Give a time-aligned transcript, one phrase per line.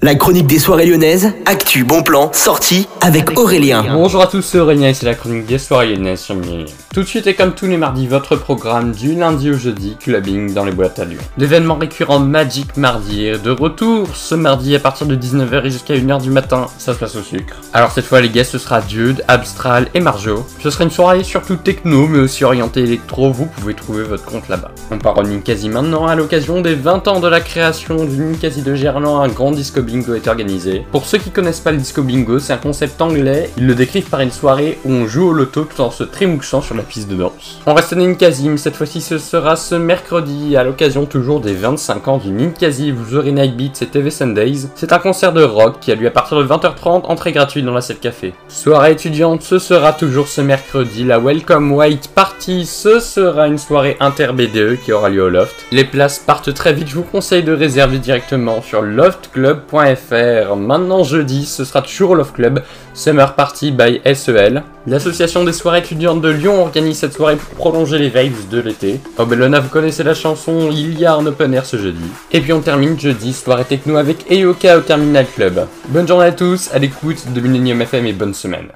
[0.00, 3.84] La chronique des soirées lyonnaises, actu, bon plan, sortie avec Aurélien.
[3.94, 6.66] Bonjour à tous, c'est Aurélien et c'est la chronique des soirées lyonnaises sur Mini.
[6.94, 10.54] Tout de suite et comme tous les mardis, votre programme du lundi au jeudi, clubbing
[10.54, 11.20] dans les boîtes à Lyon.
[11.36, 15.94] L'événement récurrent Magic Mardi est de retour ce mardi à partir de 19h et jusqu'à
[15.94, 17.56] 1h du matin, ça se passe au sucre.
[17.72, 20.46] Alors cette fois les guests ce sera Jude, Abstral et Marjo.
[20.62, 24.48] Ce sera une soirée surtout techno mais aussi orientée électro, vous pouvez trouver votre compte
[24.48, 24.70] là-bas.
[24.92, 28.62] On part au Ninkasi maintenant à l'occasion des 20 ans de la création du Ninkasi
[28.62, 30.84] de Gerland, un grand disco bingo est organisé.
[30.92, 33.50] Pour ceux qui connaissent pas le disco bingo, c'est un concept anglais.
[33.56, 36.60] Ils le décrivent par une soirée où on joue au loto tout en se trémouchant
[36.60, 37.60] sur la piste de danse.
[37.66, 42.08] On reste à Ninkasi, cette fois-ci ce sera ce mercredi à l'occasion toujours des 25
[42.08, 42.90] ans du Ninkasi.
[42.90, 44.68] Vous aurez Nightbeat et TV Sundays.
[44.74, 47.74] C'est un concert de rock qui a lieu à partir de 20h30, entrée gratuite dans
[47.74, 48.34] la salle café.
[48.48, 51.04] Soirée étudiante, ce sera toujours ce mercredi.
[51.04, 55.54] La Welcome White Party, ce sera une soirée inter BDE qui aura lieu au Loft.
[55.72, 58.82] Les places partent très vite, je vous conseille de réserver directement sur
[60.56, 62.62] Maintenant jeudi, ce sera toujours Love Club,
[62.94, 64.62] Summer Party by SEL.
[64.86, 69.00] L'association des soirées étudiantes de Lyon organise cette soirée pour prolonger les vibes de l'été.
[69.18, 72.04] Oh Bellona, vous connaissez la chanson, il y a un open air ce jeudi.
[72.32, 75.66] Et puis on termine jeudi, soirée techno avec Eyoka au Terminal Club.
[75.88, 78.68] Bonne journée à tous, à l'écoute de Millennium FM et bonne semaine.